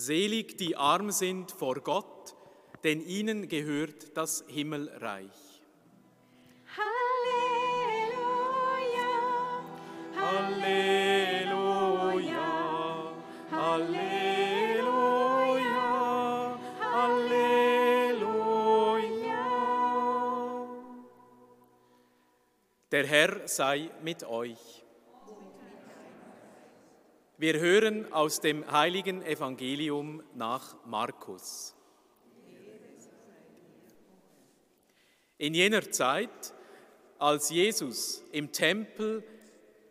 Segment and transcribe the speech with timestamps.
[0.00, 2.36] Selig die arm sind vor Gott,
[2.84, 5.60] denn ihnen gehört das Himmelreich.
[6.76, 8.04] Halleluja,
[10.14, 11.52] Halleluja,
[13.50, 14.20] Halleluja,
[16.92, 18.28] Halleluja.
[22.92, 24.84] Der Herr sei mit euch.
[27.40, 31.72] Wir hören aus dem heiligen Evangelium nach Markus.
[35.36, 36.52] In jener Zeit,
[37.16, 39.22] als Jesus im Tempel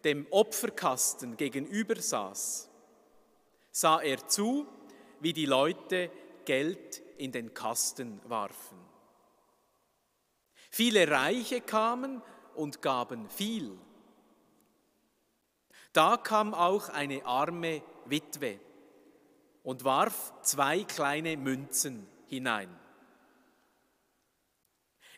[0.03, 2.69] dem Opferkasten gegenüber saß,
[3.71, 4.67] sah er zu,
[5.21, 6.11] wie die Leute
[6.43, 8.77] Geld in den Kasten warfen.
[10.69, 12.21] Viele Reiche kamen
[12.55, 13.79] und gaben viel.
[15.93, 18.59] Da kam auch eine arme Witwe
[19.63, 22.69] und warf zwei kleine Münzen hinein.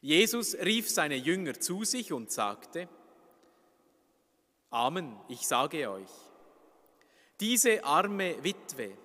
[0.02, 2.88] Jesus rief seine Jünger zu sich und sagte,
[4.70, 6.09] Amen, ich sage euch,
[7.39, 8.98] diese arme Witwe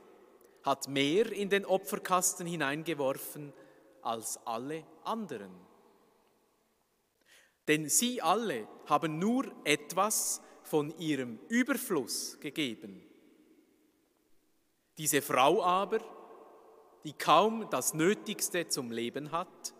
[0.62, 3.52] hat mehr in den Opferkasten hineingeworfen
[4.02, 5.52] als alle anderen.
[7.66, 13.02] Denn sie alle haben nur etwas von ihrem Überfluss gegeben.
[14.98, 16.00] Diese Frau aber,
[17.04, 19.74] die kaum das Nötigste zum Leben hat,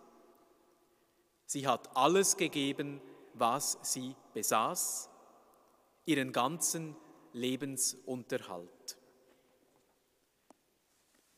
[1.45, 3.01] sie hat alles gegeben,
[3.33, 5.09] was sie besaß,
[6.05, 6.95] ihren ganzen
[7.33, 8.97] Lebensunterhalt.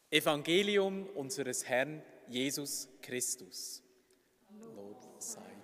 [0.09, 3.83] Evangelium unseres Herrn Jesus Christus.
[4.59, 5.56] Lob sei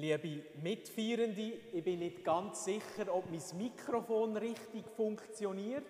[0.00, 5.84] Liebe Mitfeierende, ich bin nicht ganz sicher, ob mein Mikrofon richtig funktioniert.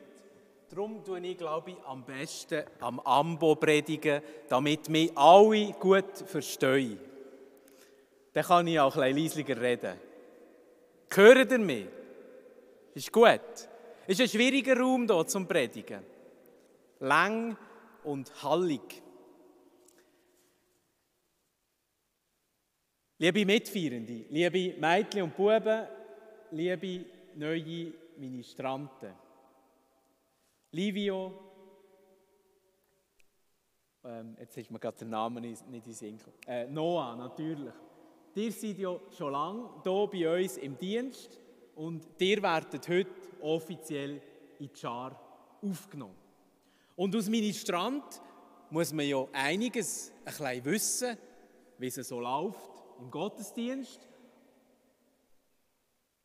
[0.68, 6.98] Darum tue ich, glaube ich, am besten am Ambo predigen, damit mich alle gut verstehen.
[8.32, 10.00] Dann kann ich auch ein bisschen leiser reden.
[11.14, 11.86] Hört ihr mich?
[12.94, 13.68] Ist gut.
[14.08, 16.02] Ist ein schwieriger Raum hier zum Predigen.
[16.98, 17.56] Lang
[18.02, 19.02] und hallig.
[23.22, 25.86] Liebe Mitfeierende, liebe Mädchen und Buben,
[26.52, 27.04] liebe
[27.34, 29.12] neue Ministranten,
[30.72, 31.34] Livio,
[34.04, 37.74] ähm, jetzt ist mir gerade der Name nicht in den Sinn äh, Noah, natürlich.
[38.36, 41.38] Ihr seid ja schon lange hier bei uns im Dienst
[41.74, 43.10] und ihr werdet heute
[43.42, 44.22] offiziell
[44.58, 46.16] in die Schar aufgenommen.
[46.96, 48.22] Und als Ministrant
[48.70, 51.18] muss man ja einiges ein bisschen wissen,
[51.76, 54.06] wie es so läuft im Gottesdienst.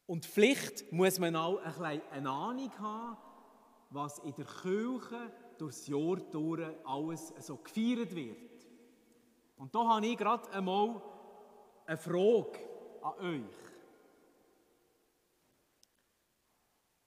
[0.06, 3.18] Und vielleicht muss man auch ein eine Ahnung haben,
[3.90, 8.38] was in der Kirche durchs Jahr durch alles so gefeiert wird.
[9.58, 11.02] Und da habe ich gerade einmal
[11.86, 12.60] eine Frage
[13.02, 13.66] an euch.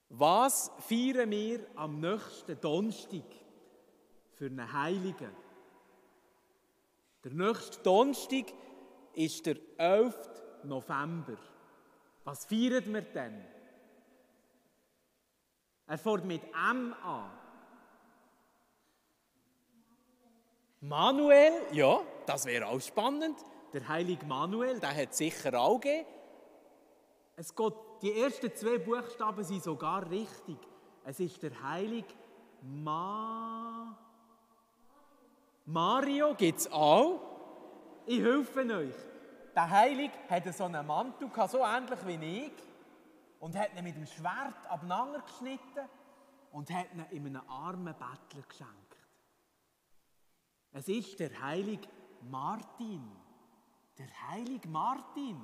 [0.09, 3.23] Was feiern wir am nächsten Donnerstag
[4.33, 5.31] für einen Heiligen?
[7.23, 8.45] Der nächste Donnerstag
[9.13, 10.15] ist der 11.
[10.63, 11.37] November.
[12.23, 13.45] Was feiern wir denn?
[15.87, 17.31] Er fängt mit M an.
[20.81, 23.37] Manuel, ja, das wäre auch spannend.
[23.73, 26.07] Der heilige Manuel, der hat sicher auch gegeben.
[27.35, 30.57] Es geht, die ersten zwei Buchstaben sind sogar richtig.
[31.05, 32.13] Es ist der heilige
[32.61, 33.97] Ma.
[35.65, 37.28] Mario gibt es auch.
[38.05, 38.95] Ich helfe euch.
[39.55, 42.51] Der Heilige hatte so einen Mantel, so ähnlich wie ich,
[43.39, 45.87] und hat ihn mit dem Schwert abeinander geschnitten
[46.51, 48.89] und hat ihn in einem armen Bettler geschenkt.
[50.71, 51.87] Es ist der heilige
[52.29, 53.09] Martin.
[53.97, 55.39] Der heilige Martin.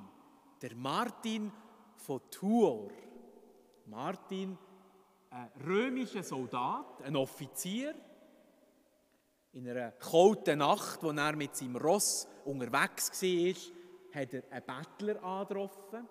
[0.61, 1.51] Der Martin
[1.97, 2.91] von Tours.
[3.87, 4.57] Martin,
[5.29, 7.93] ein römischer Soldat, ein Offizier.
[9.53, 15.23] In einer kalten Nacht, wo er mit seinem Ross unterwegs war, hat er einen Bettler
[15.23, 16.07] angetroffen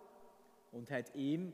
[0.73, 1.53] und hat ihm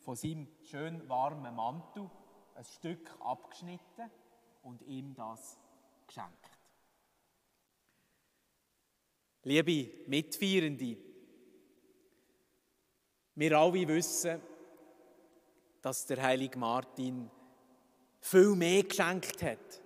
[0.00, 2.10] von seinem schön warmen Mantel
[2.54, 4.10] ein Stück abgeschnitten
[4.62, 5.58] und ihm das
[6.06, 6.58] geschenkt.
[9.44, 10.96] Liebe Mitfeierende,
[13.34, 14.40] wir alle wissen,
[15.82, 17.30] dass der heilige Martin
[18.20, 19.82] viel mehr geschenkt hat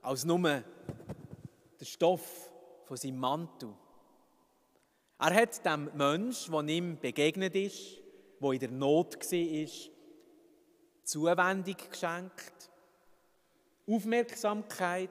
[0.00, 2.50] als nur der Stoff
[2.86, 3.74] von seinem Mantel.
[5.18, 7.98] Er hat dem Mensch, der ihm begegnet ist,
[8.40, 9.90] der in der Not war,
[11.04, 12.70] Zuwendung geschenkt,
[13.86, 15.10] Aufmerksamkeit,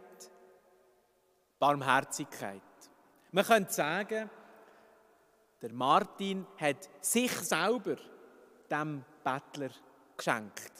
[1.59, 2.61] Barmherzigkeit.
[3.31, 4.29] Man könnte sagen,
[5.61, 7.95] der Martin hat sich selber
[8.69, 9.69] dem Bettler
[10.17, 10.71] geschenkt.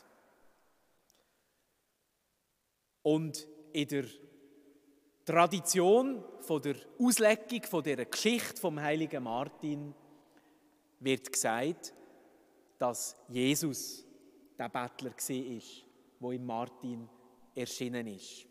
[3.02, 4.06] Und in der
[5.26, 9.94] Tradition von der Auslegung von der Geschichte vom heiligen Martin
[11.00, 11.94] wird gesagt,
[12.78, 14.06] dass Jesus
[14.58, 15.62] der Bettler war,
[16.20, 17.08] wo im Martin
[17.56, 18.46] erschienen ist.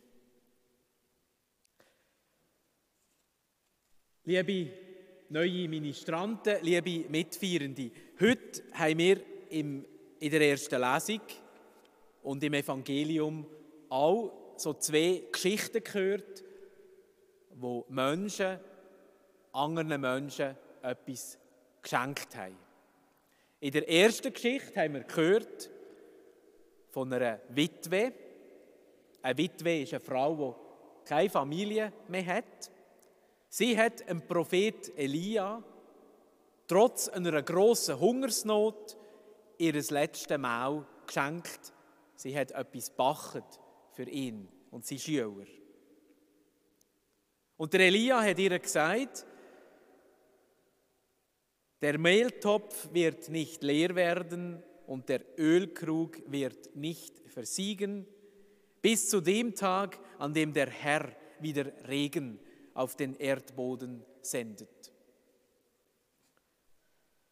[4.25, 4.73] Liebe
[5.29, 9.21] neue Ministranten, liebe Mitfeierende, heute haben wir
[9.51, 9.85] im,
[10.21, 11.21] in der ersten Lesung
[12.23, 13.47] und im Evangelium
[13.91, 16.45] auch so zwei Geschichten gehört,
[17.62, 18.59] wo Menschen
[19.53, 21.38] anderen Menschen etwas
[21.81, 22.56] geschenkt haben.
[23.61, 25.70] In der ersten Geschichte haben wir gehört
[26.91, 28.12] von einer Witwe.
[29.23, 30.56] Eine Witwe ist eine Frau,
[31.05, 32.70] die keine Familie mehr hat.
[33.49, 35.62] Sie hat dem Prophet Elia
[36.67, 38.97] trotz einer grossen Hungersnot
[39.58, 41.73] ihr letztes Mahl geschenkt.
[42.17, 43.44] Sie hat etwas bachet
[43.93, 45.62] für ihn und seine Schüler.
[47.57, 49.27] Und der Elia hat ihr gesagt,
[51.81, 58.07] der Mehltopf wird nicht leer werden und der Ölkrug wird nicht versiegen,
[58.81, 62.39] bis zu dem Tag, an dem der Herr wieder Regen
[62.75, 64.93] auf den Erdboden sendet.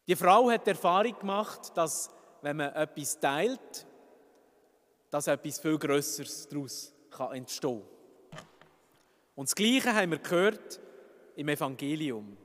[0.07, 2.09] Die Frau hat die Erfahrung gemacht, dass
[2.41, 3.85] wenn man etwas teilt,
[5.09, 6.93] dass etwas viel Größeres daraus
[7.31, 8.00] entstehen kann.
[9.41, 10.79] Und das Gleiche haben wir gehört
[11.35, 12.37] im Evangelium.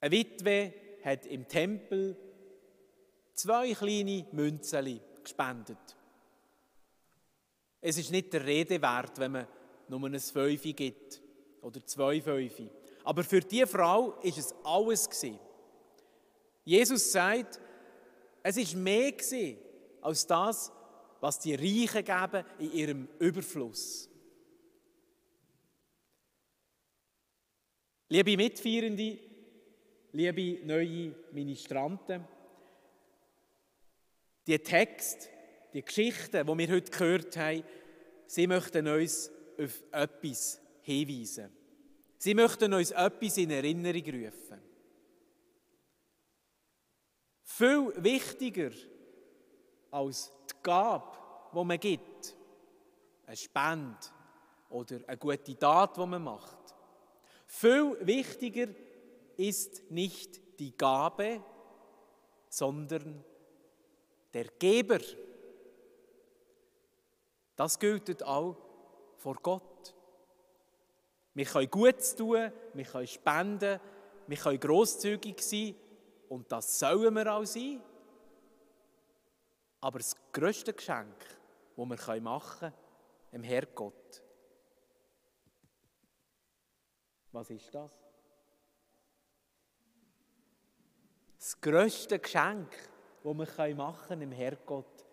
[0.00, 0.74] Eine Witwe
[1.04, 2.16] hat im Tempel
[3.34, 5.78] zwei kleine Münzen gespendet.
[7.80, 9.46] Es ist nicht der Rede wert, wenn man
[9.86, 11.22] nur ein Fünfe gibt
[11.62, 12.68] oder zwei Fünfe.
[13.04, 15.38] Aber für die Frau ist es alles gewesen.
[16.64, 17.60] Jesus sagt,
[18.42, 19.12] es ist mehr
[20.00, 20.72] als das,
[21.20, 24.08] was die Reichen geben in ihrem Überfluss.
[28.10, 29.18] Liebe Mitfeierende,
[30.12, 32.26] liebe neue Ministranten,
[34.46, 35.28] die Text,
[35.74, 37.62] die Geschichten, die wir heute gehört haben,
[38.26, 39.30] sie möchten uns
[39.60, 41.50] auf etwas hinweisen.
[42.16, 44.62] Sie möchten uns etwas in Erinnerung rufen.
[47.42, 48.70] Viel wichtiger
[49.90, 51.18] als die Gabe,
[51.52, 52.36] die man gibt,
[53.26, 53.98] eine Spende
[54.70, 56.67] oder eine gute Tat, die man macht.
[57.48, 58.68] Viel wichtiger
[59.36, 61.42] ist nicht die Gabe,
[62.48, 63.24] sondern
[64.34, 65.00] der Geber.
[67.56, 68.56] Das gilt auch
[69.16, 69.94] vor Gott.
[71.34, 73.80] Wir können Gutes tun, wir können spenden,
[74.26, 75.74] wir können grosszügig sein
[76.28, 77.80] und das sollen wir auch sein.
[79.80, 81.16] Aber das grösste Geschenk,
[81.76, 82.74] das wir machen können,
[83.32, 84.22] dem Herrgott,
[87.32, 87.90] was ist das?
[91.38, 92.70] Das grösste Geschenk,
[93.22, 95.06] das wir machen können im Herrgott,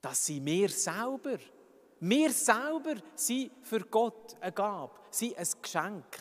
[0.00, 1.38] das sind wir selber.
[2.00, 6.16] Wir selber sind für Gott eine Gabe, sind ein Geschenk.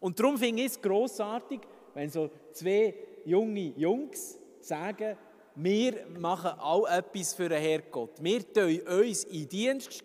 [0.00, 1.60] Und darum finde ich es grossartig,
[1.92, 2.94] wenn so zwei
[3.24, 5.16] junge Jungs sagen,
[5.56, 8.22] wir machen auch etwas für den Herrgott.
[8.22, 10.02] Wir stellen uns in Dienst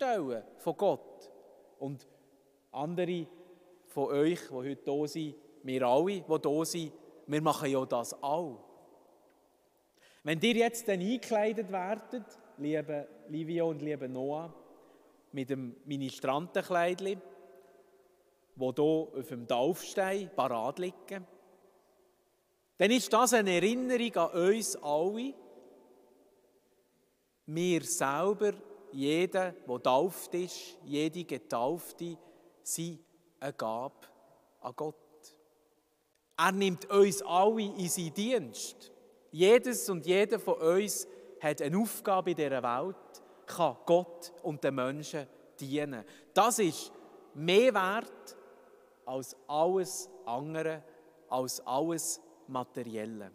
[0.58, 1.30] von Gott.
[1.78, 2.06] Und
[2.70, 3.26] andere
[3.90, 6.92] von euch, die heute hier sind, wir alle, die hier sind,
[7.26, 8.58] wir machen ja das auch.
[10.22, 12.24] Wenn ihr jetzt dann eingekleidet werdet,
[12.58, 14.52] liebe Livia und liebe Noah,
[15.32, 17.20] mit dem Ministrantenkleidchen,
[18.56, 21.26] wo hier auf dem Taufstein parat liegen,
[22.76, 25.34] dann ist das eine Erinnerung an uns alle.
[27.46, 28.52] Wir selber,
[28.92, 32.16] jeder, der getauft ist, jede Getaufte,
[32.62, 33.00] sind
[33.40, 33.94] eine Gabe
[34.60, 34.94] an Gott.
[36.36, 38.92] Er nimmt uns alle in seinen Dienst.
[39.30, 41.06] Jedes und jeder von uns
[41.40, 42.96] hat eine Aufgabe in dieser Welt
[43.46, 45.26] kann Gott und den Menschen
[45.58, 46.04] dienen.
[46.32, 46.92] Das ist
[47.34, 48.36] mehr wert
[49.04, 50.82] als alles andere,
[51.28, 53.32] als alles Materielle.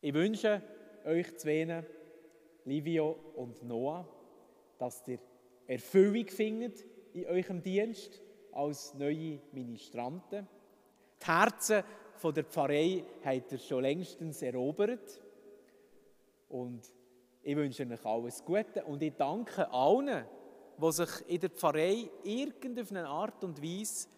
[0.00, 0.62] Ich wünsche
[1.04, 1.84] euch zwei,
[2.64, 4.06] Livio und Noah,
[4.78, 5.18] dass ihr
[5.66, 6.84] Erfüllung findet
[7.14, 8.20] in eurem Dienst
[8.52, 10.46] als neue Ministranten.
[11.20, 11.82] Die Herzen
[12.16, 15.20] von der Pfarrei habt ihr schon längstens erobert.
[16.48, 16.82] Und
[17.42, 20.24] ich wünsche euch alles Gute und ich danke allen,
[20.80, 24.08] die sich in der Pfarrei irgendeine Art und Weise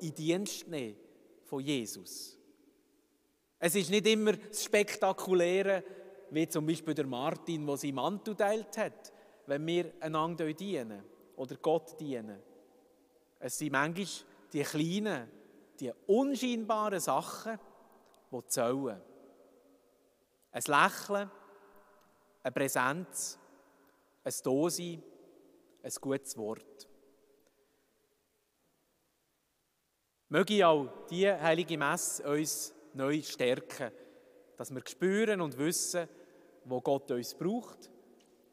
[0.00, 0.96] in Dienst nehmen
[1.44, 2.38] von Jesus.
[3.58, 5.82] Es ist nicht immer das Spektakuläre,
[6.30, 9.12] wie zum Beispiel der Martin, der seinen Mantel teilt hat,
[9.46, 12.42] wenn wir einander dienen oder Gott dienen.
[13.38, 14.06] Es sind manchmal
[14.52, 15.30] die kleinen,
[15.78, 17.58] die unscheinbaren Sachen,
[18.30, 19.00] die zählen.
[20.52, 21.30] Ein Lächeln,
[22.42, 23.38] eine Präsenz,
[24.22, 25.02] ein Dosein,
[25.82, 26.88] ein gutes Wort.
[30.28, 33.92] Möge auch diese heilige Messe uns neu stärken,
[34.56, 36.08] dass wir spüren und wissen,
[36.64, 37.90] wo Gott uns braucht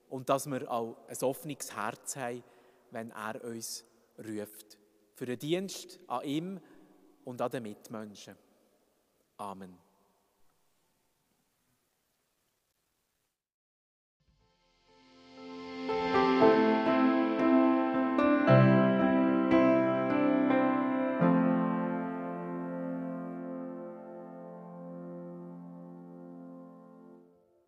[0.09, 2.43] und dass wir auch ein offenes Herz haben,
[2.91, 3.83] wenn er uns
[4.17, 4.77] ruft.
[5.15, 6.59] Für den Dienst an ihm
[7.25, 8.35] und an den Mitmenschen.
[9.37, 9.90] Amen.